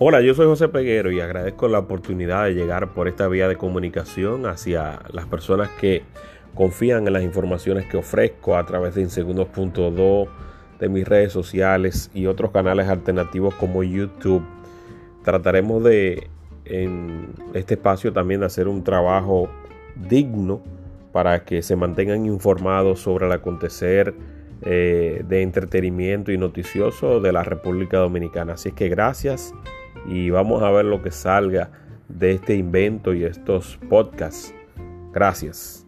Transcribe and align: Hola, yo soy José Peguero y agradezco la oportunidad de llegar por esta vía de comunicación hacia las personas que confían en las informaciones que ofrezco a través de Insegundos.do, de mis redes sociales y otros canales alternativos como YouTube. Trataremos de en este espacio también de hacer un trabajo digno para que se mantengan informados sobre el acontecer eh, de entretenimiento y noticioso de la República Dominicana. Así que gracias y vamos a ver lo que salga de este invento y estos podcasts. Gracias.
Hola, 0.00 0.20
yo 0.20 0.32
soy 0.32 0.46
José 0.46 0.68
Peguero 0.68 1.10
y 1.10 1.18
agradezco 1.18 1.66
la 1.66 1.80
oportunidad 1.80 2.44
de 2.44 2.54
llegar 2.54 2.94
por 2.94 3.08
esta 3.08 3.26
vía 3.26 3.48
de 3.48 3.56
comunicación 3.56 4.46
hacia 4.46 5.00
las 5.10 5.26
personas 5.26 5.70
que 5.70 6.04
confían 6.54 7.08
en 7.08 7.14
las 7.14 7.24
informaciones 7.24 7.84
que 7.86 7.96
ofrezco 7.96 8.56
a 8.56 8.64
través 8.64 8.94
de 8.94 9.00
Insegundos.do, 9.00 10.28
de 10.78 10.88
mis 10.88 11.08
redes 11.08 11.32
sociales 11.32 12.12
y 12.14 12.26
otros 12.26 12.52
canales 12.52 12.86
alternativos 12.86 13.54
como 13.56 13.82
YouTube. 13.82 14.44
Trataremos 15.24 15.82
de 15.82 16.28
en 16.64 17.30
este 17.54 17.74
espacio 17.74 18.12
también 18.12 18.38
de 18.38 18.46
hacer 18.46 18.68
un 18.68 18.84
trabajo 18.84 19.50
digno 19.96 20.62
para 21.10 21.44
que 21.44 21.60
se 21.60 21.74
mantengan 21.74 22.24
informados 22.24 23.00
sobre 23.00 23.26
el 23.26 23.32
acontecer 23.32 24.14
eh, 24.62 25.24
de 25.26 25.42
entretenimiento 25.42 26.30
y 26.30 26.38
noticioso 26.38 27.20
de 27.20 27.32
la 27.32 27.42
República 27.42 27.98
Dominicana. 27.98 28.52
Así 28.52 28.70
que 28.70 28.88
gracias 28.88 29.52
y 30.06 30.30
vamos 30.30 30.62
a 30.62 30.70
ver 30.70 30.84
lo 30.84 31.02
que 31.02 31.10
salga 31.10 31.70
de 32.08 32.32
este 32.32 32.54
invento 32.54 33.14
y 33.14 33.24
estos 33.24 33.78
podcasts. 33.88 34.54
Gracias. 35.12 35.87